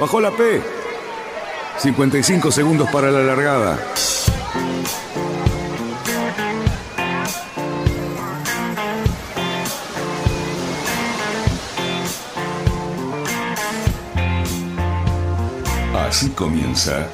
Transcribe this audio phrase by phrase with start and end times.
[0.00, 0.62] Bajó la P.
[1.78, 3.78] 55 segundos para la largada.
[16.06, 17.08] Así comienza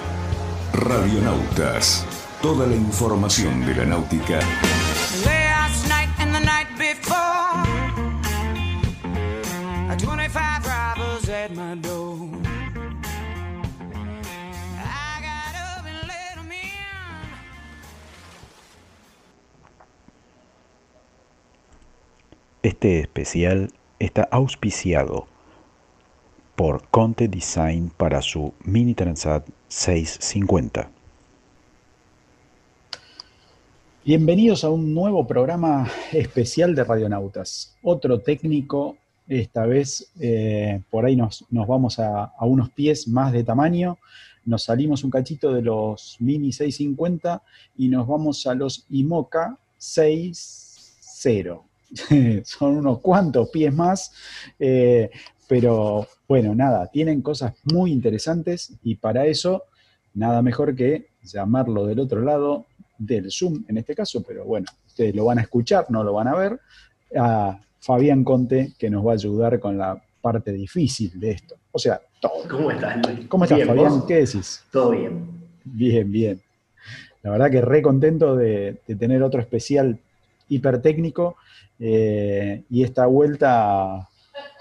[0.74, 2.04] Radionautas.
[2.42, 4.38] Toda la información de la náutica
[5.24, 6.10] Last night
[22.84, 25.26] Este especial está auspiciado
[26.54, 30.90] por Conte Design para su Mini Transat 650.
[34.04, 37.74] Bienvenidos a un nuevo programa especial de Radionautas.
[37.82, 43.32] Otro técnico, esta vez eh, por ahí nos, nos vamos a, a unos pies más
[43.32, 43.96] de tamaño,
[44.44, 47.42] nos salimos un cachito de los Mini 650
[47.78, 51.62] y nos vamos a los IMOCA 6.0.
[52.44, 54.12] Son unos cuantos pies más,
[54.58, 55.10] eh,
[55.48, 59.64] pero bueno, nada, tienen cosas muy interesantes y para eso
[60.14, 62.66] nada mejor que llamarlo del otro lado
[62.98, 66.28] del Zoom en este caso, pero bueno, ustedes lo van a escuchar, no lo van
[66.28, 66.60] a ver,
[67.16, 71.56] a Fabián Conte, que nos va a ayudar con la parte difícil de esto.
[71.70, 72.48] O sea, todo.
[72.48, 73.06] ¿Cómo estás?
[73.28, 73.90] ¿Cómo estás, Bien, Fabián?
[73.90, 74.04] ¿vos?
[74.06, 74.64] ¿Qué decís?
[74.72, 75.28] Todo bien.
[75.64, 76.40] Bien, bien.
[77.22, 79.98] La verdad que re contento de, de tener otro especial
[80.48, 81.36] hipertécnico
[81.78, 84.08] eh, y esta vuelta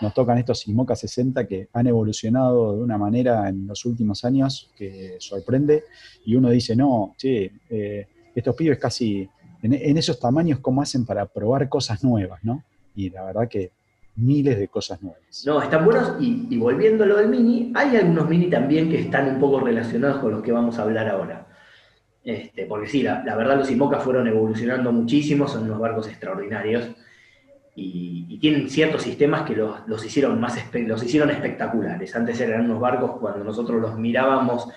[0.01, 4.71] nos tocan estos IMOCA 60 que han evolucionado de una manera en los últimos años
[4.75, 5.83] que sorprende
[6.25, 9.27] y uno dice, no, che, eh, estos pibes casi
[9.61, 12.63] en, esos tamaños, ¿cómo hacen para probar cosas nuevas, no?
[12.95, 13.71] Y la verdad que
[14.17, 15.21] miles de cosas nuevas.
[15.45, 19.29] No, están buenos y, volviendo a lo del mini, hay algunos mini también que están
[19.29, 21.47] un poco relacionados con los que vamos a hablar ahora.
[22.23, 26.89] Este, porque sí, la, la verdad los IMOCA fueron evolucionando muchísimo, son unos barcos extraordinarios
[27.75, 32.13] y, tienen ciertos sistemas que los, los hicieron más los hicieron espectaculares.
[32.13, 34.67] Antes eran unos barcos cuando nosotros los mirábamos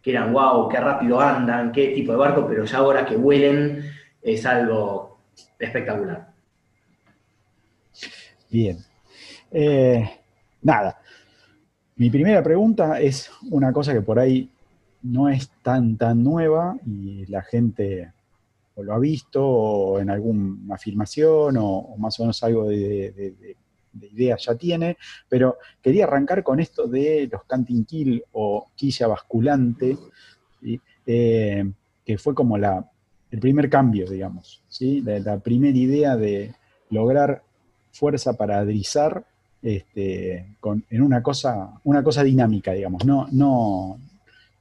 [0.00, 3.84] que eran wow, qué rápido andan, qué tipo de barco, pero ya ahora que huelen
[4.22, 5.18] es algo
[5.58, 6.32] espectacular.
[8.48, 8.78] Bien.
[9.50, 10.08] Eh,
[10.62, 11.00] nada.
[11.96, 14.48] Mi primera pregunta es una cosa que por ahí
[15.02, 18.12] no es tan, tan nueva y la gente
[18.82, 23.56] lo ha visto o en alguna afirmación o, más o menos algo de, de- de-
[23.92, 24.96] de idea ya tiene,
[25.28, 29.96] pero quería arrancar con esto de los canting kill o quilla basculante.
[31.06, 31.72] Eh,
[32.04, 32.88] que fue como la,
[33.30, 35.00] el primer cambio, digamos, ¿sí?
[35.00, 36.54] la, la primera idea de
[36.90, 37.42] lograr
[37.92, 39.24] fuerza para drizar
[39.62, 43.98] este, con, en una cosa, una cosa dinámica, digamos, no, no,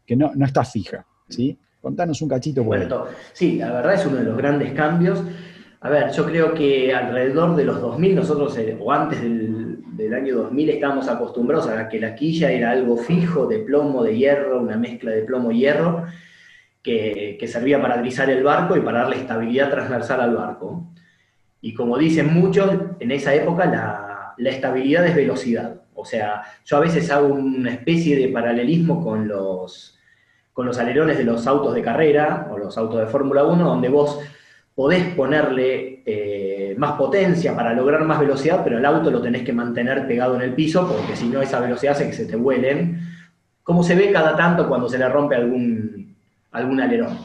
[0.06, 1.06] que no, no está fija.
[1.28, 1.58] ¿sí?
[1.82, 2.78] Contanos un cachito por.
[2.78, 5.24] Bueno, sí, la verdad es uno de los grandes cambios.
[5.82, 10.36] A ver, yo creo que alrededor de los 2000, nosotros, eh, o antes del, año
[10.36, 14.78] 2000, estábamos acostumbrados a que la quilla era algo fijo, de plomo, de hierro, una
[14.78, 16.06] mezcla de plomo y hierro,
[16.84, 20.92] que, servía para drizar el barco y para darle estabilidad transversal al barco.
[21.62, 25.82] Y como dicen muchos, en esa época la estabilidad es velocidad.
[25.94, 29.99] O sea, yo a veces hago una especie de paralelismo con los,
[30.60, 33.88] con los alerones de los autos de carrera o los autos de Fórmula 1, donde
[33.88, 34.20] vos
[34.76, 39.54] podés ponerle eh, más potencia para lograr más velocidad, pero el auto lo tenés que
[39.54, 43.00] mantener pegado en el piso, porque si no esa velocidad hace que se te vuelen,
[43.64, 46.14] como se ve cada tanto cuando se le rompe algún,
[46.52, 47.18] algún alerón.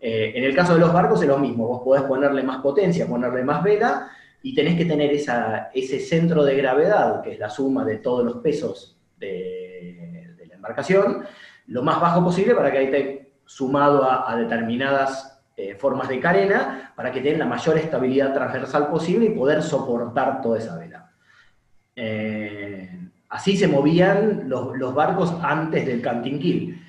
[0.00, 3.06] Eh, en el caso de los barcos es lo mismo, vos podés ponerle más potencia,
[3.06, 4.10] ponerle más vela,
[4.42, 8.24] y tenés que tener esa, ese centro de gravedad, que es la suma de todos
[8.24, 11.22] los pesos de, de la embarcación,
[11.68, 17.10] lo más bajo posible para que esté sumado a, determinadas eh, formas de carena, para
[17.10, 21.10] que tengan la mayor estabilidad transversal posible y poder soportar toda esa vela.
[21.96, 22.90] Eh,
[23.28, 26.82] así se movían los, barcos antes del canting kill.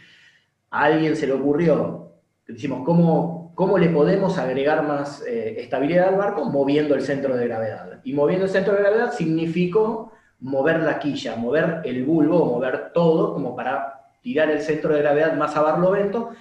[0.72, 2.14] A alguien se le ocurrió,
[2.48, 6.46] decimos, ¿cómo, cómo le podemos agregar más eh, estabilidad al barco?
[6.46, 8.00] Moviendo el centro de gravedad.
[8.04, 10.12] Y moviendo el centro de gravedad significó
[10.42, 15.36] mover la quilla, mover el bulbo, mover todo, como para tirar el centro de gravedad
[15.38, 16.32] más a barlovento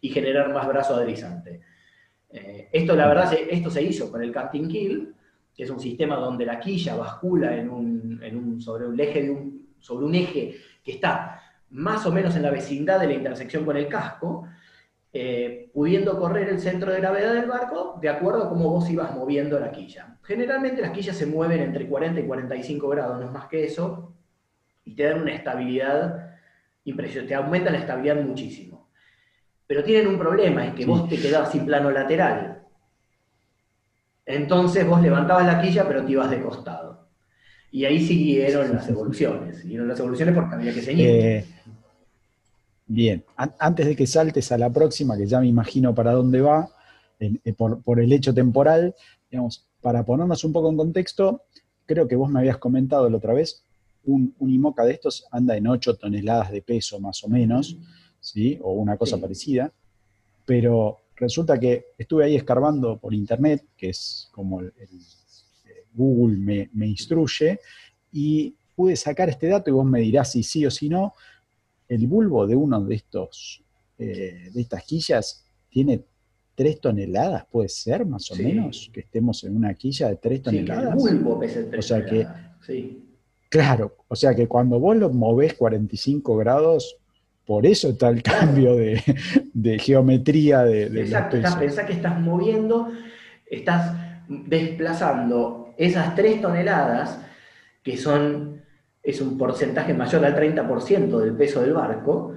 [0.00, 1.60] y generar más brazo adherizante.
[2.30, 5.14] Eh, esto, la verdad, se, esto se hizo con el canting kill,
[5.54, 11.40] que es un sistema donde la quilla bascula en un, sobre un eje que está
[11.70, 14.48] más o menos en la vecindad de la intersección con el casco,
[15.12, 19.14] eh, pudiendo correr el centro de gravedad del barco de acuerdo a cómo vos ibas
[19.14, 20.18] moviendo la quilla.
[20.22, 24.12] Generalmente las quillas se mueven entre 40 y 45 grados, no es más que eso,
[24.84, 26.33] y te dan una estabilidad
[26.84, 28.88] impresionante, te aumenta la estabilidad muchísimo.
[29.66, 32.62] Pero tienen un problema, es que vos te quedabas sin plano lateral.
[34.26, 37.08] Entonces vos levantabas la quilla, pero te ibas de costado.
[37.70, 39.58] Y ahí siguieron las evoluciones.
[39.60, 41.08] Siguieron las evoluciones porque había que seguir.
[41.08, 41.44] Eh,
[42.86, 46.40] bien, An- antes de que saltes a la próxima, que ya me imagino para dónde
[46.40, 46.68] va,
[47.18, 48.94] eh, por, por el hecho temporal,
[49.30, 51.42] digamos, para ponernos un poco en contexto,
[51.86, 53.63] creo que vos me habías comentado la otra vez,
[54.06, 57.76] un, un IMOCA de estos anda en 8 toneladas de peso más o menos,
[58.20, 58.58] ¿sí?
[58.62, 59.22] O una cosa Sí.
[59.22, 59.72] parecida,
[60.44, 65.00] pero resulta que estuve ahí escarbando por internet, que es como el, el-
[65.70, 67.60] eh, Google me, me instruye,
[68.12, 71.14] y pude sacar este dato y vos me dirás si sí o si no.
[71.88, 73.62] El bulbo de uno de estos,
[73.98, 76.02] eh, de estas quillas, tiene
[76.54, 78.42] 3 toneladas, puede ser más o Sí.
[78.44, 80.96] menos, que estemos en una quilla de 3 Sí, que el toneladas.
[80.96, 82.26] bulbo pese tres O sea que-.
[82.64, 83.00] Sí.
[83.54, 86.96] Claro, o sea que cuando vos lo movés 45 grados,
[87.46, 89.00] por eso está el cambio de,
[89.52, 91.54] de geometría de, de Exacto, pesos.
[91.54, 92.88] pensá que estás moviendo,
[93.46, 93.94] estás
[94.28, 97.18] desplazando esas 3 toneladas,
[97.82, 98.60] que son,
[99.02, 102.32] es un porcentaje mayor al 30% del peso del barco,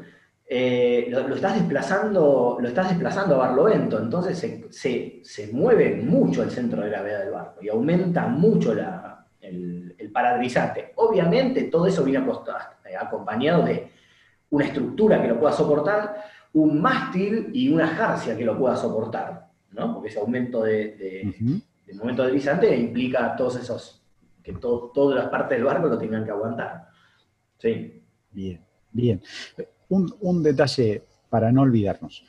[0.49, 5.95] eh, lo, lo estás desplazando, lo estás desplazando a barlovento, entonces se, se- se mueve
[5.95, 10.91] mucho el centro de gravedad del barco y aumenta mucho la- el, el paradrizante.
[10.95, 12.25] Obviamente todo eso viene
[12.85, 13.89] eh, acompañado de
[14.49, 16.23] una estructura que lo pueda soportar,
[16.53, 19.93] un mástil y una jarcia que lo pueda soportar, ¿no?
[19.93, 21.61] Porque ese aumento de, de- Ujú.
[21.85, 24.01] de momento deslizante implica todos esos,
[24.41, 26.87] que to- todas las partes del barco lo tengan que aguantar.
[27.59, 28.01] Sí.
[28.31, 28.59] Bien,
[28.91, 29.21] bien.
[29.89, 32.23] Un, un detalle para no olvidarnos.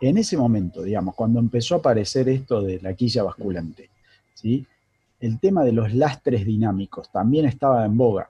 [0.00, 3.90] En ese momento, digamos, cuando empezó a aparecer esto de la quilla basculante,
[4.34, 4.66] ¿sí?
[5.20, 8.28] El tema de los lastres dinámicos también estaba en boga.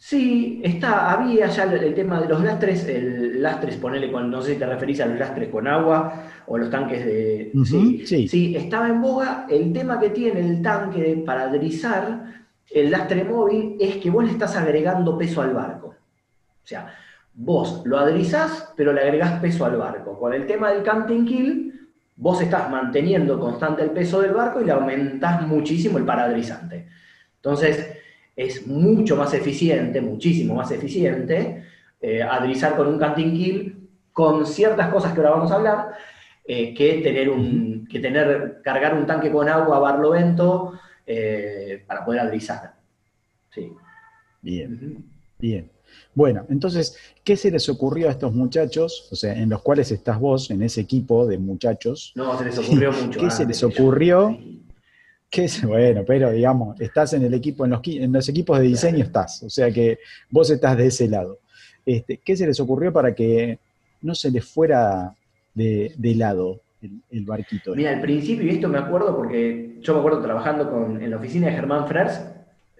[0.00, 4.40] Sí, está, había ya el, el tema de los lastres, el lastres, ponele con, no
[4.40, 7.50] sé si te referís a los lastres con agua o los tanques de.
[7.64, 8.28] Sí, sí.
[8.28, 9.46] sí, estaba en boga.
[9.50, 14.24] El tema que tiene el tanque de- para drizar el lastre móvil es que vos
[14.24, 15.88] le estás agregando peso al barco.
[15.88, 16.94] O sea,
[17.34, 20.16] vos lo adrizás, pero le agregás peso al barco.
[20.16, 21.67] Con el tema del canting kill,
[22.18, 26.88] vos estás manteniendo constante el peso del barco y le aumentás muchísimo el paradrizante.
[27.36, 27.96] Entonces,
[28.34, 31.64] es mucho más eficiente, muchísimo más eficiente,
[32.00, 35.92] eh, adrizar con un canting kill con ciertas cosas que ahora vamos a hablar,
[36.44, 40.72] eh, que, tener un, que tener, cargar un tanque con agua a barlovento
[41.06, 42.74] eh, para poder adrizar.
[43.50, 43.72] Sí.
[44.42, 45.04] Bien,
[45.38, 45.70] bien.
[46.14, 50.18] Bueno, entonces, ¿qué se les ocurrió a estos muchachos, o sea, en los cuales estás
[50.18, 52.12] vos, en ese equipo de muchachos?
[52.16, 53.20] No, se les ocurrió mucho.
[53.20, 54.38] ¿Qué se les ocurrió?
[55.30, 55.46] ¿Qué?
[55.66, 59.04] Bueno, pero digamos, estás en el equipo, en los, qui- en los equipos de diseño
[59.04, 59.98] estás, o sea que
[60.30, 61.38] vos estás de ese lado.
[61.84, 63.58] Este, ¿Qué se les ocurrió para que
[64.00, 65.14] no se les fuera
[65.54, 67.74] de, de lado el, el barquito?
[67.74, 71.16] Mira, al principio, y esto me acuerdo porque yo me acuerdo trabajando con, en la
[71.18, 72.20] oficina de Germán Frers,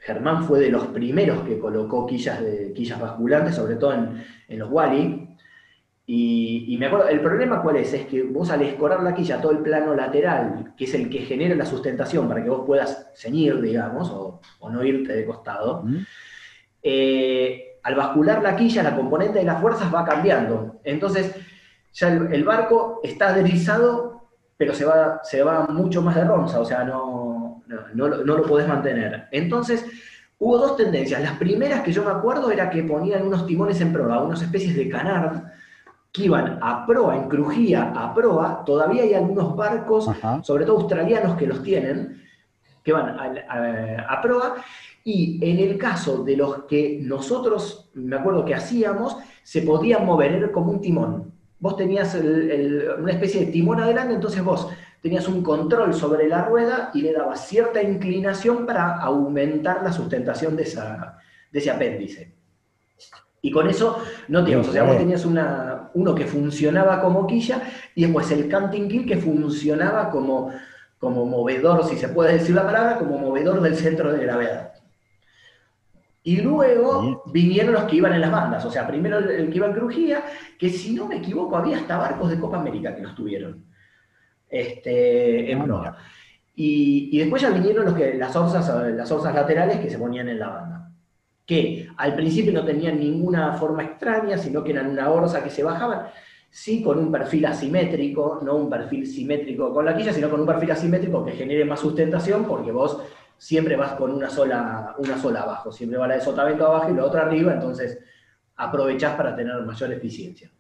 [0.01, 4.59] Germán fue de los primeros que colocó quillas, de, quillas basculantes, sobre todo en, en
[4.59, 5.29] los Wally.
[6.07, 9.41] Y, y me acuerdo, el problema cuál es, es que vos al escorar la quilla
[9.41, 13.11] todo el plano lateral, que es el que genera la sustentación para que vos puedas
[13.15, 15.97] ceñir, digamos, o, o no irte de costado, ¿Mm?
[16.83, 20.81] eh, al bascular la quilla, la componente de las fuerzas va cambiando.
[20.83, 21.35] Entonces,
[21.93, 26.59] ya el, el barco está deslizado, pero se va, se va mucho más de ronza,
[26.61, 29.29] o sea, no, no, no lo- no lo podés mantener.
[29.31, 29.85] Entonces,
[30.39, 31.21] hubo dos tendencias.
[31.23, 34.75] Las primeras que yo me acuerdo era que ponían unos timones en proa, unas especies
[34.77, 35.43] de canard,
[36.13, 38.63] que iban a proa, en crujía a proa.
[38.65, 40.43] Todavía hay algunos barcos Ajá.
[40.43, 42.23] sobre todo australianos que los tienen,
[42.83, 44.57] que van a, a- a proa,
[45.05, 50.33] y en el caso de los que nosotros, me acuerdo que hacíamos, se podían mover,
[50.33, 51.33] era como un timón.
[51.61, 54.69] Vos tenías el- el- una especie de timón adelante, entonces vos
[55.01, 60.57] tenías un control sobre la rueda y le dabas cierta inclinación para aumentar la sustentación
[60.57, 61.19] de, esa,
[61.51, 62.35] de ese apéndice.
[63.41, 67.27] Y con eso no te ibas, o sea, vos tenías una, uno que funcionaba como
[67.27, 67.63] quilla
[67.95, 70.51] y después el canting kill que funcionaba como,
[70.99, 74.73] como movedor, si se puede decir la palabra, como movedor del centro de gravedad.
[76.25, 79.57] Y luego vinieron los que iban en las bandas, o sea, primero el, el que
[79.59, 80.25] iba en crujía,
[80.59, 83.68] que si no me equivoco había hasta barcos de Copa América que los tuvieron
[84.51, 85.79] este, en Ah, proa.
[85.81, 85.97] mira.
[86.55, 90.29] Y, y después ya vinieron los que, las, orzas, las orzas laterales que se ponían
[90.29, 90.91] en la banda.
[91.47, 95.63] Que al principio no tenían ninguna forma extraña, sino que eran una orza que se
[95.63, 96.09] bajaban,
[96.51, 100.47] sí con un perfil asimétrico, no un perfil simétrico con la quilla, sino con un
[100.47, 103.01] perfil asimétrico que genere más sustentación, porque vos
[103.39, 106.95] siempre vas con una sola, una sola abajo, siempre va la de sotavento abajo y
[106.95, 108.01] la otra arriba, entonces
[108.57, 110.51] aprovechás para tener mayor eficiencia.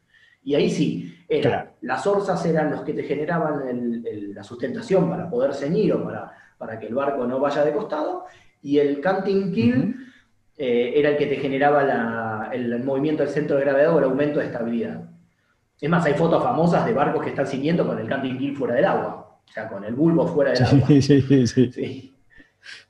[0.45, 4.03] Y ahí sí, era, las orzas eran los que te generaban
[4.35, 8.25] la sustentación para poder ceñir o para, para que el barco no vaya de costado,
[8.63, 9.97] y el canting kill
[10.57, 14.41] eh, era el que te generaba el, movimiento del centro de gravedad o el aumento
[14.41, 15.05] de estabilidad.
[15.81, 18.75] Es más, hay fotos famosas de barcos que están siguiendo con el canting kill fuera
[18.75, 20.89] del agua, o sea, con el bulbo fuera del agua.
[20.89, 22.15] Sí, sí, sí.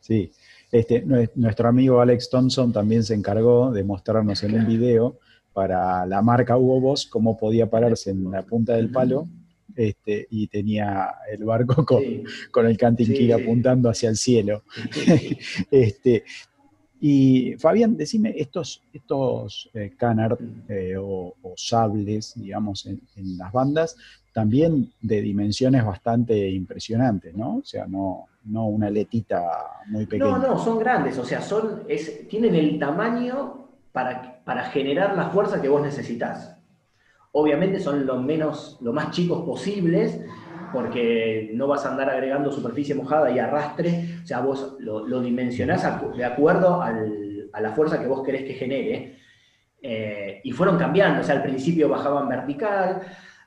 [0.01, 0.33] sí.
[0.71, 1.03] Este,
[1.35, 5.19] nuestro amigo Alex Thompson también se encargó de mostrarnos en un video
[5.59, 9.27] para la marca Hugo Boss cómo podía pararse en la punta del palo
[9.75, 11.85] este, y tenía el barco
[12.53, 14.63] con, el canting apuntando hacia el cielo.
[15.73, 16.23] este,
[17.01, 20.39] y Fabián, decime, estos, estos eh, canard
[20.69, 23.01] eh, o, sables, digamos, en,
[23.37, 23.97] las bandas,
[24.33, 27.57] también de dimensiones bastante impresionantes, ¿no?
[27.57, 29.43] O sea, no, no una letita
[29.89, 30.39] muy pequeña.
[30.39, 31.83] No, no, son grandes, o sea, son,
[32.31, 36.57] tienen el tamaño para, para generar la fuerza que vos necesitas.
[37.33, 40.23] Obviamente son lo, menos, lo más chicos posibles,
[40.73, 45.87] porque no vas a andar agregando superficie mojada y arrastre, o sea, vos lo, dimensionás
[46.17, 49.19] de acuerdo a la fuerza que vos querés que genere.
[49.83, 53.03] Eh, y fueron cambiando, o sea, al principio bajaban vertical,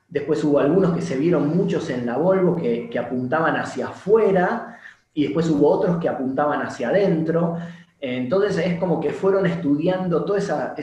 [0.08, 4.78] después hubo algunos que se vieron muchos en la Volvo que, apuntaban hacia afuera,
[5.16, 7.58] y después hubo otros que apuntaban hacia adentro.
[8.02, 10.74] Entonces es como que fueron estudiando todas esa,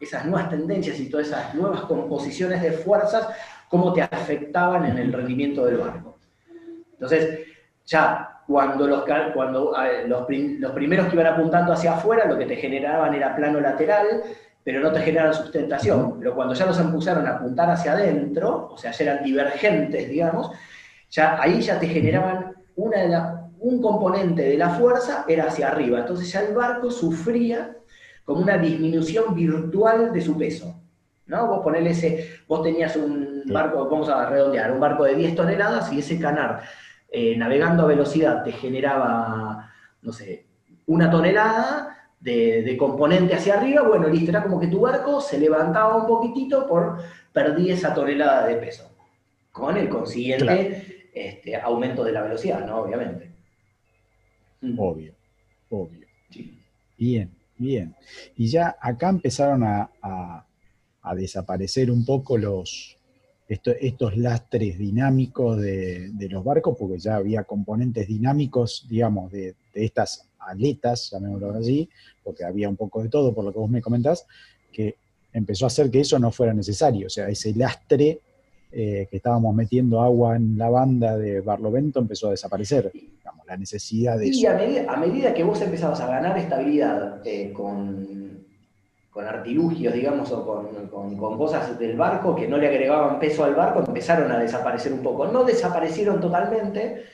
[0.00, 3.28] esas nuevas tendencias y todas esas nuevas composiciones de fuerzas
[3.68, 6.18] cómo te afectaban en el rendimiento del barco.
[6.92, 7.40] Entonces,
[7.84, 9.74] ya cuando, los, cuando
[10.06, 10.26] los,
[10.58, 14.22] los, primeros que iban apuntando hacia afuera, lo que te generaban era plano lateral,
[14.64, 16.18] pero no te generaban sustentación.
[16.18, 20.52] Pero cuando ya los empezaron a apuntar hacia adentro, o sea, ya eran divergentes, digamos,
[21.10, 23.08] ya ahí ya te generaban una de
[23.58, 26.00] un componente de la fuerza era hacia arriba.
[26.00, 27.76] Entonces ya el barco sufría
[28.24, 30.74] como una disminución virtual de su peso.
[31.26, 31.46] ¿no?
[31.46, 35.92] Vos ponele ese, vos tenías un barco, vamos a redondear, un barco de 10 toneladas
[35.92, 36.62] y ese canar
[37.08, 39.72] eh, navegando a velocidad te generaba,
[40.02, 40.46] no sé,
[40.86, 45.96] una tonelada de, componente hacia arriba, bueno, listo, era como que tu barco se levantaba
[45.96, 46.98] un poquitito por
[47.32, 48.90] perdí esa tonelada de peso,
[49.52, 52.78] con el consiguiente este, aumento de la velocidad, ¿no?
[52.78, 53.35] Obviamente.
[54.74, 54.78] Mm.
[54.78, 55.14] Obvio,
[55.70, 56.06] obvio.
[56.98, 57.94] Bien, bien.
[58.36, 60.46] Y ya acá empezaron a
[61.06, 62.98] a desaparecer un poco los,
[63.48, 71.10] estos lastres dinámicos de, los barcos, porque ya había componentes dinámicos, digamos, de, estas aletas,
[71.12, 71.88] llamémoslo así,
[72.24, 74.26] porque había un poco de todo, por lo que vos me comentás,
[74.72, 74.96] que
[75.32, 78.20] empezó a hacer que eso no fuera necesario, o sea, ese lastre
[78.78, 83.56] eh, que estábamos metiendo agua en la banda de Barlovento empezó a desaparecer, digamos, la
[83.56, 84.90] necesidad de y eso.
[84.90, 88.26] A medida, que vos empezabas a ganar estabilidad eh, con
[89.16, 90.44] con artilugios, digamos, o
[90.90, 95.02] con, cosas del barco que no le agregaban peso al barco, empezaron a desaparecer un
[95.02, 95.26] poco.
[95.28, 97.04] No desaparecieron totalmente,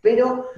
[0.00, 0.50] pero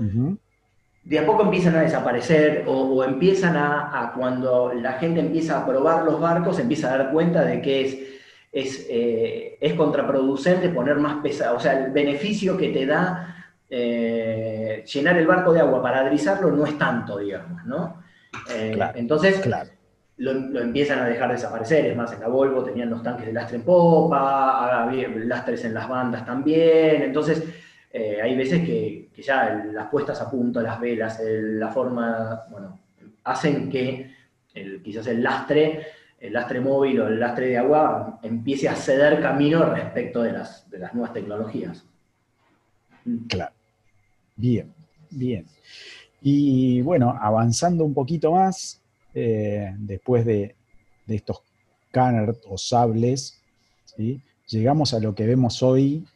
[1.03, 6.05] de a poco empiezan a desaparecer o, empiezan a, cuando la gente empieza a probar
[6.05, 8.14] los barcos, empieza a dar cuenta de que es,
[8.55, 14.85] es, eh, es contraproducente poner más pesado, o sea, el beneficio que te da eh,
[14.87, 18.03] llenar el barco de agua para adrizarlo no es tanto, digamos, ¿no?
[18.51, 19.71] Eh, entonces, claro
[20.17, 21.87] lo, empiezan a dejar desaparecer.
[21.87, 25.75] Es más, en la Volvo tenían los tanques de lastre en popa, había lastres en
[25.75, 27.03] las bandas también.
[27.03, 27.43] Entonces,
[27.93, 32.79] eh, hay veces que, ya las puestas a punto, las velas, la forma, bueno,
[33.25, 34.13] hacen que
[34.83, 35.87] quizás el lastre,
[36.25, 40.69] el lastre móvil o el lastre de agua empiece a ceder camino respecto de las,
[40.71, 41.85] de las nuevas tecnologías.
[43.29, 43.53] Claro.
[44.35, 44.73] Bien,
[45.11, 45.47] bien.
[46.23, 48.81] Y bueno, avanzando un poquito más,
[49.13, 50.55] eh, después de,
[51.07, 51.43] estos
[51.91, 53.39] canard o sables,
[54.49, 56.07] llegamos a lo que vemos hoy,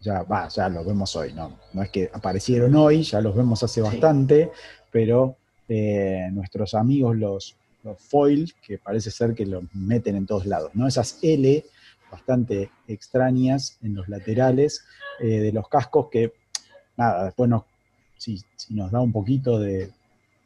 [0.00, 1.56] ya va, ya lo vemos hoy, ¿no?
[1.72, 4.50] no es que aparecieron hoy, ya los vemos hace bastante,
[4.90, 5.36] pero
[5.68, 7.56] eh, nuestros amigos los,
[7.98, 10.86] foil, que parece ser que los meten en todos lados, ¿no?
[10.86, 11.64] Esas L
[12.10, 14.84] bastante extrañas en los laterales
[15.20, 16.32] eh, de los cascos que,
[16.96, 17.64] nada, después nos,
[18.16, 19.90] si nos da un poquito de,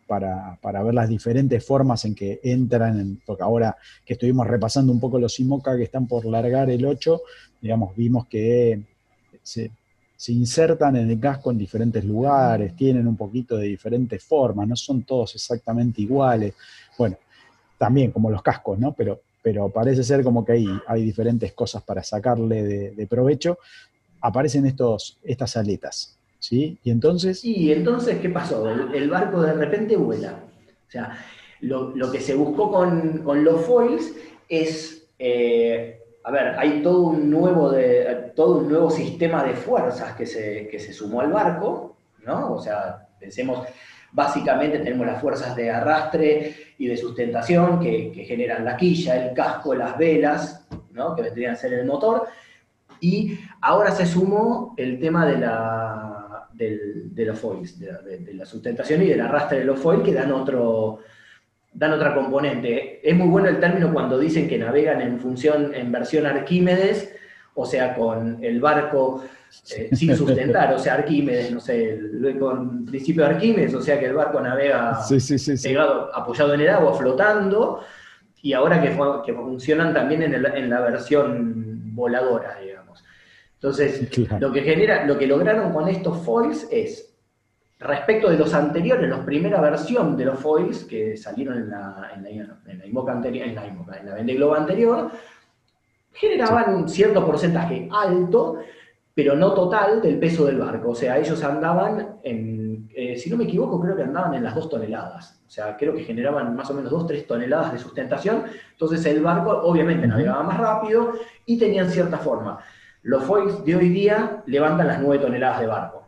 [0.09, 5.19] para, ver las diferentes formas en que entran, porque ahora que estuvimos repasando un poco
[5.19, 7.21] los IMOCA que están por largar el 8,
[7.61, 8.83] digamos, vimos que
[9.43, 9.71] se,
[10.29, 15.03] insertan en el casco en diferentes lugares, tienen un poquito de diferentes formas, no son
[15.03, 16.55] todos exactamente iguales.
[16.97, 17.19] Bueno,
[17.79, 18.93] también como los cascos, ¿no?
[18.93, 23.59] Pero, pero parece ser como que hay, hay diferentes cosas para sacarle de, provecho.
[24.21, 26.17] Aparecen estos, estas aletas.
[26.41, 26.79] ¿Sí?
[26.85, 27.45] Y entonces...
[27.45, 28.69] Y entonces, ¿qué pasó?
[28.69, 30.41] El, barco de repente vuela.
[30.87, 31.19] O sea,
[31.61, 34.13] lo, que se buscó con, los foils
[34.49, 40.15] es, eh, a ver, hay todo un, nuevo de, todo un nuevo sistema de fuerzas
[40.15, 42.55] que se, que se sumó al barco, ¿no?
[42.55, 43.67] O sea, pensemos,
[44.13, 49.75] básicamente tenemos las fuerzas de arrastre y de sustentación que, generan la quilla, el casco,
[49.75, 51.15] las velas, ¿no?
[51.15, 52.29] Que vendrían a ser el motor,
[53.01, 56.19] y ahora se sumó el tema de la
[56.59, 60.99] de los foils, de la, sustentación y del arrastre de los foils que dan otro,
[61.73, 63.09] dan otra componente.
[63.09, 67.15] Es muy bueno el término cuando dicen que navegan en función, en versión Arquímedes,
[67.55, 69.23] o sea, con el barco
[69.77, 71.99] eh, sin sustentar, o sea, Arquímedes, no sé,
[72.39, 75.01] con principio de Arquímedes, o sea que el barco navega
[75.63, 77.83] pegado, apoyado en el agua, flotando,
[78.43, 83.05] y ahora que, que funcionan también en, en la versión voladora, digamos.
[83.55, 87.13] Entonces, lo que genera, lo que lograron con estos foils es,
[87.81, 92.23] respecto de los anteriores, la primera versión de los foils que salieron en la, en
[92.23, 92.31] la,
[92.67, 95.11] en la IMOCA anterior, en la IMOCA, en la Vende Globo anterior,
[96.13, 98.59] generaban un cierto porcentaje alto,
[99.19, 100.91] pero no total, del peso del barco.
[100.91, 104.55] O sea, ellos andaban en, eh, si no me equivoco, creo que andaban en las
[104.55, 105.43] dos toneladas.
[105.45, 108.45] O sea, creo que generaban más o menos dos, tres toneladas de sustentación.
[108.71, 111.15] Entonces el barco obviamente navegaba más rápido
[111.47, 112.61] y tenían cierta forma.
[113.03, 116.07] Los foils de hoy día levantan las 9 toneladas de barco.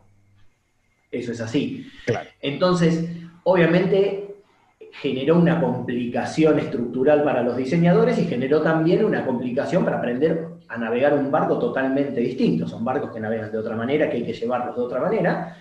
[1.11, 1.91] Eso es así.
[2.39, 3.09] Entonces,
[3.43, 4.37] obviamente
[4.93, 10.77] generó una complicación estructural para los diseñadores y generó también una complicación para aprender a
[10.77, 12.65] navegar un barco totalmente distinto.
[12.65, 15.57] Son barcos que navegan de otra manera, que hay que llevarlos de otra manera,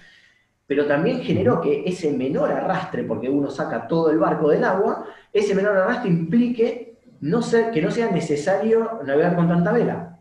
[0.69, 5.05] pero también generó que ese menor arrastre, porque uno saca todo el barco del agua,
[5.33, 10.17] ese menor arrastre implique que no sea necesario navegar con tanta vela.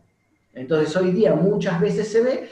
[0.52, 2.48] Entonces hoy día muchas veces se ve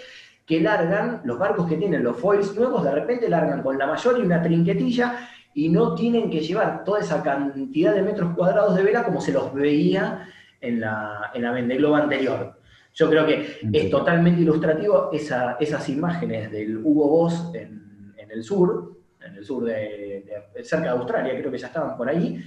[0.46, 4.16] que largan, los barcos que tienen los foils nuevos, de repente largan con la mayor
[4.16, 8.84] y una trinquetilla y no tienen que llevar toda esa cantidad de metros cuadrados de
[8.84, 10.28] vela como se los veía
[10.60, 12.58] en la, en la Vendeglobo anterior.
[12.94, 19.36] Yo creo que es totalmente ilustrativo esas imágenes del Hugo Boss en, el sur, en
[19.36, 20.24] el sur de,
[20.62, 22.42] cerca de Australia, creo que ya estaban por ahí,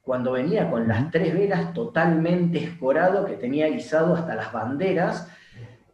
[0.00, 5.28] cuando venía con las tres velas totalmente escorado, que tenía guisado hasta las banderas.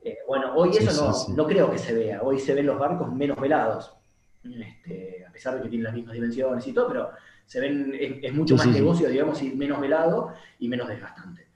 [0.02, 3.12] Eh, bueno, hoy eso no, no, creo que se vea, hoy se ven los barcos
[3.12, 3.94] menos velados,
[4.44, 7.10] este, a pesar de que tienen las mismas dimensiones y todo, pero
[7.44, 11.47] se ven, es, mucho más negocio, digamos, y menos velado y menos desgastante.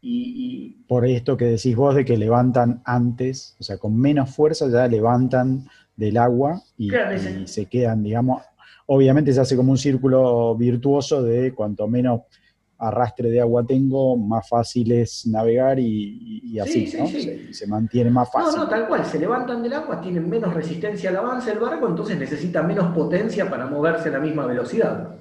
[0.00, 4.68] Y, Por esto que decís vos de que levantan antes, o sea, con menos fuerza
[4.68, 6.90] ya levantan del agua y
[7.46, 8.42] se quedan, digamos,
[8.86, 12.22] obviamente se hace como un círculo virtuoso de cuanto menos
[12.78, 17.06] arrastre de agua tengo, más fácil es navegar y, así, ¿no?
[17.52, 18.56] Se, mantiene más fácil.
[18.56, 21.88] No, no, tal cual, se levantan del agua, tienen menos resistencia al avance del barco,
[21.88, 25.16] entonces necesitan menos potencia para moverse a la misma velocidad.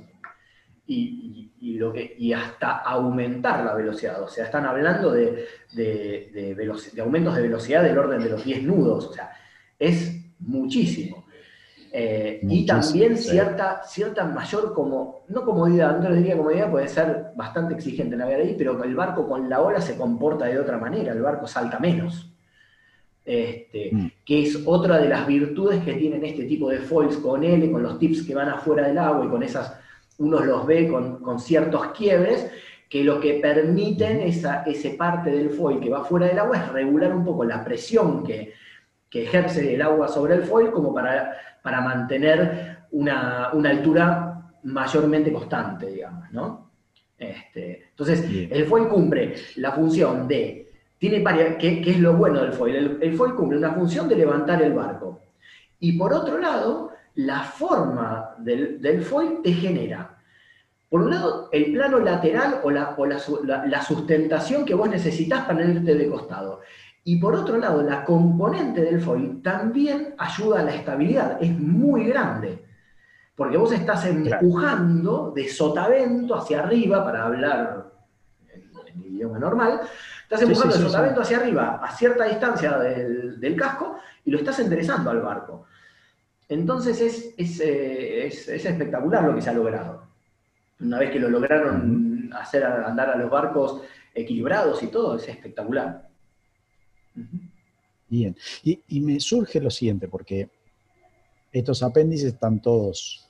[0.86, 7.02] Y, lo que, y hasta aumentar la velocidad, o sea, están hablando de, de, de
[7.02, 9.32] aumentos de velocidad del orden de los 10 nudos, o sea,
[9.80, 11.26] es muchísimo.
[11.92, 17.32] Eh, y también cierta, cierta mayor como, no comodidad, no le diría comodidad, puede ser
[17.36, 21.14] bastante exigente navegar ahí, pero el barco con la ola se comporta de otra manera,
[21.14, 22.32] el barco salta menos.
[23.26, 24.12] Este, mm.
[24.24, 27.84] que es otra de las virtudes que tienen este tipo de foils con L, con
[27.84, 29.78] los tips que van afuera del agua y con esas,
[30.20, 32.52] uno los ve con, ciertos quiebres,
[32.90, 36.72] que lo que permiten esa, ese parte del foil que va fuera del agua es
[36.72, 38.54] regular un poco la presión que,
[39.10, 45.88] que ejerce el agua sobre el foil como para para mantener una, altura mayormente constante,
[45.88, 46.72] digamos, ¿no?
[47.18, 52.54] Este, entonces, el foil cumple la función de, tiene varias, ¿qué, es lo bueno del
[52.54, 53.00] foil?
[53.02, 55.20] El, foil cumple una función de levantar el barco.
[55.78, 60.18] Y por otro lado, la forma del, foil te genera,
[60.88, 62.96] por un lado, el plano lateral o, la,
[63.44, 66.62] la, sustentación que vos necesitas para irte de costado.
[67.04, 72.06] Y por otro lado, la componente del foil también ayuda a la estabilidad, es muy
[72.06, 72.64] grande,
[73.36, 77.92] porque vos estás empujando de sotavento hacia arriba, para hablar
[78.54, 79.82] en, idioma normal,
[80.24, 85.10] estás empujando de sotavento hacia arriba a cierta distancia del, casco y lo estás enderezando
[85.10, 85.66] al barco.
[86.50, 90.04] Entonces es, eh, es, es, espectacular lo que se ha logrado.
[90.80, 93.82] Una vez que lo lograron hacer andar a los barcos
[94.14, 96.08] equilibrados y todo, es espectacular.
[98.10, 100.50] Bien, y, me surge lo siguiente, porque
[101.52, 103.28] estos apéndices están todos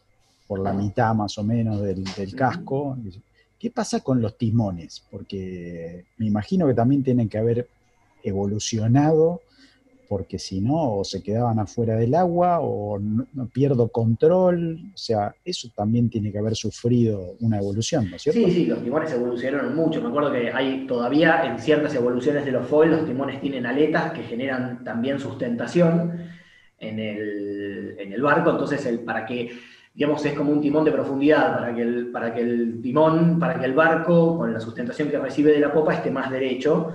[0.48, 2.04] por la mitad más o menos del,
[2.36, 2.98] casco.
[3.58, 5.04] ¿Qué pasa con los timones?
[5.10, 7.68] Porque me imagino que también tienen que haber
[8.24, 9.42] evolucionado
[10.08, 14.80] porque si no, o se quedaban afuera del agua o no, no pierdo control.
[14.94, 18.40] O sea, eso también tiene que haber sufrido una evolución, ¿no es cierto?
[18.40, 20.02] Sí, sí, los timones evolucionaron mucho.
[20.02, 24.12] Me acuerdo que hay todavía en ciertas evoluciones de los foil, los timones tienen aletas
[24.12, 26.14] que generan también sustentación
[26.80, 28.52] en el, en el barco.
[28.52, 29.52] Entonces, para que,
[29.94, 33.60] digamos, es como un timón de profundidad, para que, el, para que el timón, para
[33.60, 36.94] que el barco, con la sustentación que recibe de la popa, esté más derecho.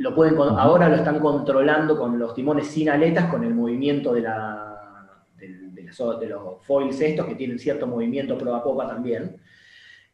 [0.00, 4.22] Lo pueden, ahora lo están controlando con los timones sin aletas, con el movimiento de,
[4.22, 9.36] la, de, los foils estos, que tienen cierto movimiento proa popa también.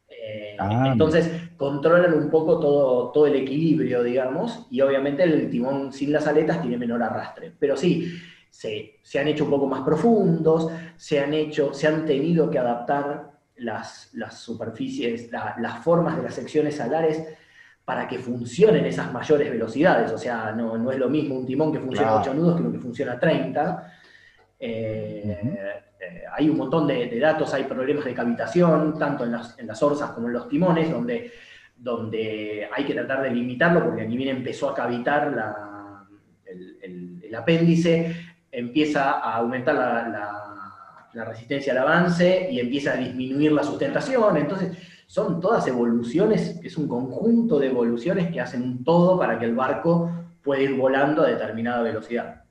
[0.08, 5.92] Eh, Ah, entonces controlan un poco todo, todo el equilibrio, digamos, y obviamente el timón
[5.92, 7.52] sin las aletas tiene menor arrastre.
[7.58, 8.12] Pero sí,
[8.50, 12.58] se, se han hecho un poco más profundos, se han, hecho, se han tenido que
[12.58, 17.22] adaptar las, las superficies, la- las formas de las secciones salares
[17.86, 20.10] para que funcionen esas mayores velocidades.
[20.12, 22.30] O sea, no, no es lo mismo un timón que funciona a Claro.
[22.32, 23.92] 8 nudos que uno que funciona a 30.
[24.58, 25.38] Eh,
[26.00, 29.66] eh, hay un montón de, de datos, hay problemas de cavitación, tanto en las, en
[29.68, 31.30] las orzas como en los timones, donde,
[31.76, 36.06] donde hay que tratar de limitarlo, porque aquí bien empezó a cavitar la-
[36.44, 38.14] el, el- el apéndice,
[38.50, 40.42] empieza a aumentar la, la-
[41.12, 44.36] la resistencia al avance y empieza a disminuir la sustentación.
[44.36, 49.44] Entonces, son todas evoluciones, es un conjunto de evoluciones que hacen un todo para que
[49.46, 50.10] el barco
[50.42, 52.42] pueda ir volando a determinada velocidad.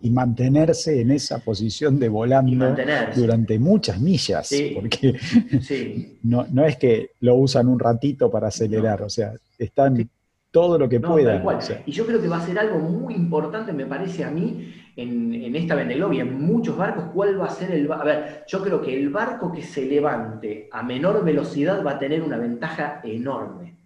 [0.00, 2.72] Y mantenerse en esa posición de volando
[3.16, 4.72] durante muchas millas, Sí.
[4.74, 5.18] porque
[5.60, 6.18] Sí.
[6.22, 10.08] no, no es que lo usan un ratito para acelerar, o sea, están Sí.
[10.52, 11.44] todo lo que No, puedan.
[11.44, 14.30] o sea, Y yo creo que va a ser algo muy importante, me parece a
[14.30, 14.72] mí,
[15.02, 17.90] en, en esta Vendeglobe y en muchos barcos, cuál va a ser el...
[17.92, 21.98] A ver, yo creo que el barco que se levante a menor velocidad va a
[21.98, 23.76] tener una ventaja enorme.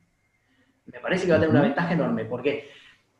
[0.87, 2.68] Me parece que va a tener una ventaja enorme, porque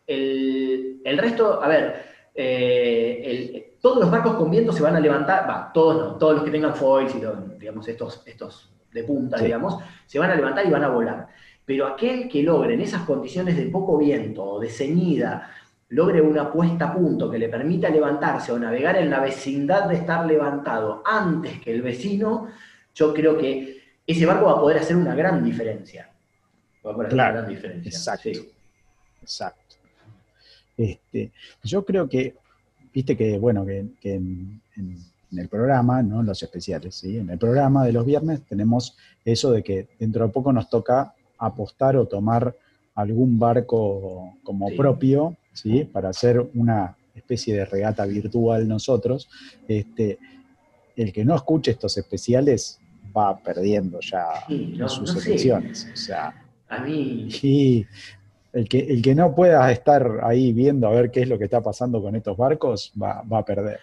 [0.07, 2.03] el, el resto, a ver,
[2.35, 6.37] eh, el- todos los barcos con viento se van a levantar, va, todos no, todos
[6.37, 7.21] los que tengan foils y
[7.59, 9.45] digamos, estos, estos de punta, Sí.
[9.45, 9.77] digamos,
[10.07, 11.27] se van a levantar y van a volar.
[11.65, 15.51] Pero aquel que logre en esas condiciones de poco viento o de ceñida,
[15.93, 19.97] logre una puesta a punto que le permita levantarse o navegar en la vecindad de
[19.97, 22.49] estar levantado antes que el vecino,
[22.95, 26.09] yo creo que ese barco va a poder hacer una gran diferencia.
[26.85, 27.91] Va a poder hacer Claro, una gran diferencia.
[27.91, 28.31] exacto.
[28.33, 28.53] sí.
[29.23, 29.77] Exacto.
[30.77, 31.31] Este,
[31.63, 32.35] yo creo que,
[32.93, 34.97] viste que, bueno, que, que en, en-
[35.31, 37.17] en el programa, no en los especiales, ¿sí?
[37.17, 41.15] en el programa de los viernes tenemos eso de que dentro de poco nos toca
[41.39, 42.55] apostar o tomar
[42.95, 44.77] algún barco como Sí.
[44.77, 45.85] propio, ¿sí?
[45.85, 49.29] para hacer una especie de regata virtual nosotros.
[49.69, 50.19] Este,
[50.97, 52.81] el que no escuche estos especiales
[53.17, 55.93] va perdiendo ya Sí, no- en sus no sé.
[55.93, 56.35] O sea,
[56.69, 57.87] A mí, y
[58.53, 61.45] el que, el que no pueda estar ahí viendo a ver qué es lo que
[61.45, 63.81] está pasando con estos barcos va, va a perder.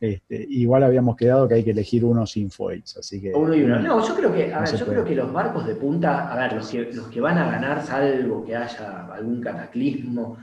[0.00, 3.32] Este, igual habíamos quedado que hay que elegir uno sin foils, así que.
[3.34, 3.80] uno y uno.
[3.80, 4.98] No, yo creo que, a No ver, se yo puede.
[4.98, 7.84] creo que los barcos de punta, a ver, los que, los que van a ganar,
[7.84, 10.36] salvo que haya algún cataclismo,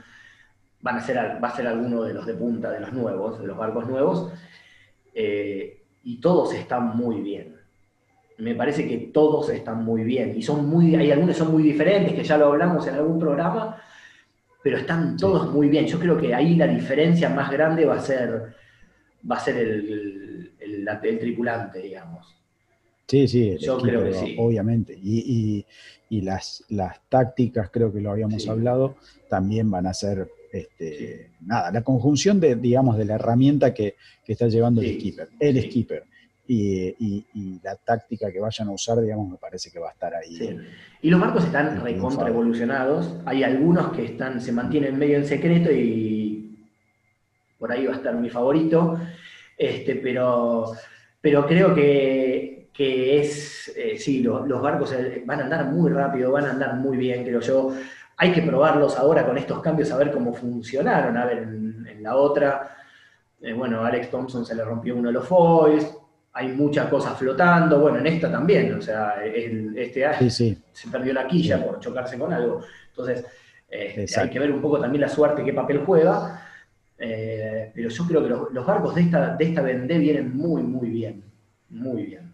[0.80, 3.46] van a ser, va a ser alguno de los de punta, de los nuevos, de
[3.46, 4.32] los barcos nuevos,
[5.14, 7.56] eh, y todos están muy bien.
[8.38, 10.36] Me parece que todos están muy bien.
[10.36, 13.18] Y son muy, hay algunos que son muy diferentes, que ya lo hablamos en algún
[13.18, 13.80] programa,
[14.62, 15.86] pero están todos muy bien.
[15.86, 18.54] Yo creo que ahí la diferencia más grande va a ser,
[19.28, 22.36] va a ser el, el- el tripulante, digamos.
[23.08, 24.36] Sí, sí, el Yo creo que sí.
[24.38, 24.92] obviamente.
[25.00, 25.66] Y, y-
[26.18, 28.48] y las, las tácticas, creo que lo habíamos Sí.
[28.48, 28.96] hablado,
[29.30, 30.28] también van a ser.
[30.60, 35.28] Este, Nada, la conjunción de, digamos, de la herramienta que, que está llevando el skipper,
[35.38, 35.70] el sí.
[35.70, 36.04] skipper,
[36.48, 39.92] y, y- y la táctica que vayan a usar, digamos, me parece que va a
[39.92, 40.36] estar ahí.
[40.36, 40.56] Sí.
[41.02, 43.14] Y los barcos están recontra evolucionados.
[43.24, 46.56] Hay algunos que están, se mantienen medio en secreto y
[47.58, 48.98] por ahí va a estar mi favorito.
[49.58, 50.72] Este, pero,
[51.20, 55.90] pero creo que, que es, eh, sí, lo- los barcos eh, van a andar muy
[55.90, 57.74] rápido, van a andar muy bien, creo yo.
[58.18, 61.16] Hay que probarlos ahora con estos cambios, a ver cómo funcionaron.
[61.16, 62.76] A ver, en, en la otra,
[63.40, 65.86] eh, bueno, a Alex Thompson se le rompió uno de los foils,
[66.32, 70.58] hay muchas cosas flotando, bueno, en esta también, o sea, el- este año Sí, sí,
[70.72, 71.64] se perdió la quilla Sí.
[71.64, 72.62] por chocarse con algo.
[72.90, 73.24] Entonces,
[73.70, 76.42] eh, hay que ver un poco también la suerte, qué papel juega.
[76.98, 80.62] Eh, pero yo creo que los, los barcos de esta, de esta Vendée vienen muy,
[80.62, 81.22] muy bien.
[81.68, 82.32] Muy bien.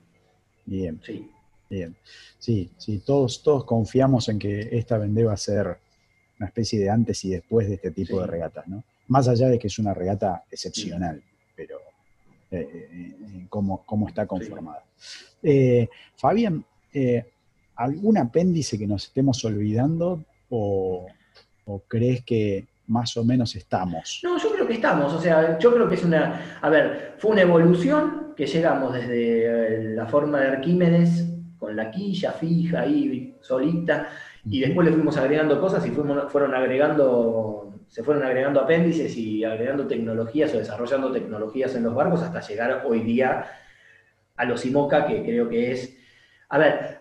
[0.66, 1.00] bien.
[1.04, 1.31] Sí.
[1.72, 1.96] Bien,
[2.38, 5.78] sí, sí, todos, todos confiamos en que esta Vendée va a ser
[6.38, 8.20] una especie de antes y después de este tipo Sí.
[8.20, 8.84] de regatas, ¿no?
[9.08, 11.22] Más allá de que es una regata excepcional,
[11.56, 11.78] pero
[12.50, 14.84] eh, eh, cómo, cómo está conformada.
[15.42, 17.24] Eh, Fabián, eh,
[17.76, 21.06] ¿algún apéndice que nos estemos olvidando o,
[21.64, 24.20] o crees que más o menos estamos?
[24.22, 27.30] No, yo creo que estamos, o sea, yo creo que es una, a ver, fue
[27.30, 31.28] una evolución que llegamos desde la forma de Arquímedes,
[31.62, 34.08] con la quilla fija ahí, solita,
[34.44, 39.44] y después le fuimos agregando cosas y fuimos, fueron agregando, se fueron agregando apéndices y
[39.44, 43.46] agregando tecnologías o desarrollando tecnologías en los barcos hasta llegar hoy día
[44.34, 45.96] a los IMOCA, que creo que es,
[46.48, 46.98] a ver,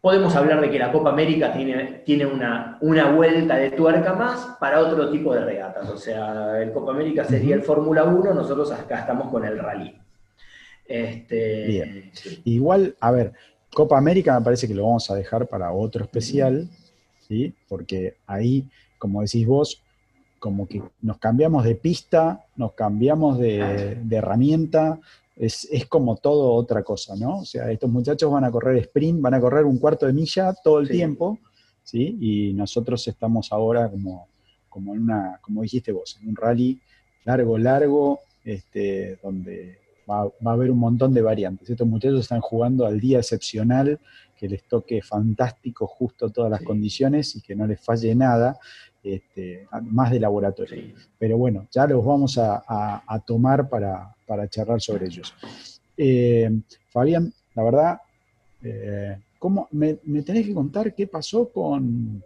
[0.00, 4.56] podemos hablar de que la Copa América tiene, tiene una, una vuelta de tuerca más
[4.58, 5.88] para otro tipo de regatas.
[5.88, 9.96] O sea, el Copa América sería el Fórmula 1, nosotros acá estamos con el rally.
[10.84, 12.12] Este, Bien.
[12.44, 13.32] Igual, a ver,
[13.74, 16.68] Copa América me parece que lo vamos a dejar para otro especial,
[17.28, 17.52] ¿sí?
[17.68, 19.82] Porque ahí, como decís vos,
[20.38, 25.00] como que nos cambiamos de pista, nos cambiamos de, de herramienta,
[25.36, 27.40] es, como todo otra cosa, ¿no?
[27.40, 30.54] O sea, estos muchachos van a correr sprint, van a correr un cuarto de milla
[30.62, 31.38] todo el tiempo,
[31.82, 32.16] ¿sí?
[32.20, 34.28] Y nosotros estamos ahora como,
[34.68, 36.80] como en una, como dijiste vos, en un rally
[37.24, 39.78] largo, largo, este, donde
[40.08, 41.68] va, a haber un montón de variantes.
[41.68, 43.98] Estos muchachos están jugando al día excepcional,
[44.36, 48.58] que les toque fantástico justo todas las condiciones y que no les falle nada,
[49.02, 50.94] este, más de laboratorio.
[51.18, 55.34] Pero bueno, ya los vamos a tomar para, para charlar sobre ellos.
[55.96, 56.50] Eh,
[56.88, 57.98] Fabián, la verdad,
[58.62, 62.22] eh, ¿cómo, me, tenés que contar qué pasó con,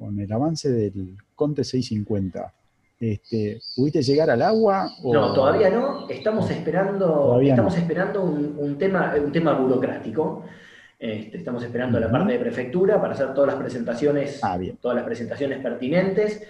[0.00, 2.54] el avance del Conte 650?
[3.00, 4.90] Este, ¿Pudiste llegar al agua?
[5.04, 6.08] No, todavía no.
[6.08, 10.44] Estamos esperando, estamos esperando un, tema, un tema burocrático.
[10.98, 15.04] Este, estamos esperando la parte de prefectura para hacer todas las presentaciones, ah, todas las
[15.04, 16.42] presentaciones pertinentes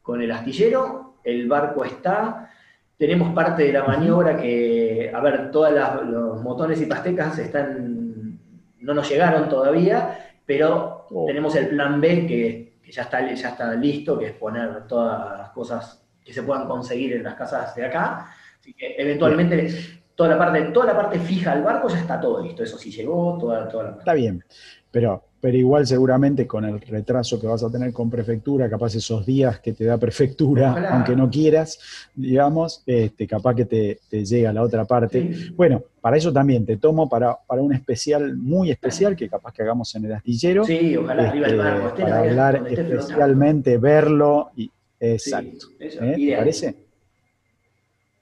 [0.00, 1.16] con el astillero.
[1.22, 2.50] El barco está,
[2.96, 5.72] tenemos parte de la maniobra que, a ver, todos
[6.06, 8.38] los motones y pastecas están,
[8.80, 11.26] no nos llegaron todavía, pero oh.
[11.26, 15.50] tenemos el plan B que, ya, está, ya está listo, que es poner todas las
[15.50, 18.34] cosas que se puedan conseguir en las casas de acá.
[18.60, 22.42] Así que eventualmente toda la parte, toda la parte fija del barco ya está todo
[22.42, 22.62] listo.
[22.62, 24.44] Eso sí llegó, toda, toda la Está bien,
[24.92, 29.26] pero pero igual seguramente con el retraso que vas a tener con prefectura, capaz esos
[29.26, 31.80] días que te da prefectura, aunque no quieras,
[32.14, 35.34] digamos, este, capaz que te, llega la otra parte.
[35.56, 39.62] Bueno, para eso también te tomo para, para un especial muy especial que capaz que
[39.62, 40.64] hagamos en el astillero.
[40.64, 41.88] Sí, ojalá arriba el barco.
[41.88, 44.52] Este, para hablar especialmente, verlo.
[44.56, 45.66] Y, exacto.
[45.80, 46.14] ¿Eh?
[46.16, 46.76] ¿Te parece?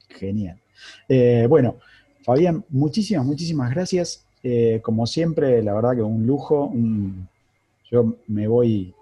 [0.09, 0.59] Genial.
[1.07, 1.77] Eh, bueno,
[2.23, 4.25] Fabián, muchísimas, muchísimas gracias.
[4.43, 6.73] Eh, como siempre, la verdad que un lujo.
[7.91, 8.95] yo me voy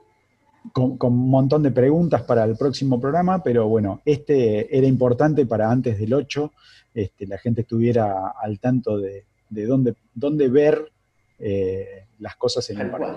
[0.73, 5.71] con, un montón de preguntas para el próximo programa, pero bueno, este era importante para
[5.71, 6.53] antes del 8,
[6.95, 10.91] este, la gente estuviera al tanto de, dónde, dónde ver
[11.39, 13.13] eh, las cosas en el parque.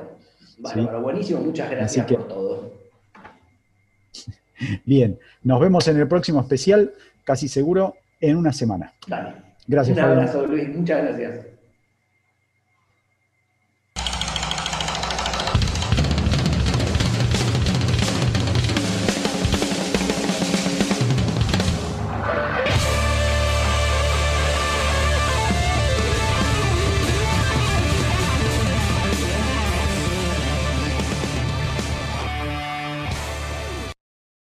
[0.60, 2.73] Bueno, buenísimo, muchas gracias por todo.
[4.86, 8.93] Bien, nos vemos en el próximo especial, casi seguro, en una semana.
[9.07, 9.34] Dale.
[9.67, 9.97] Gracias.
[9.97, 11.50] Un abrazo, Luis, muchas gracias.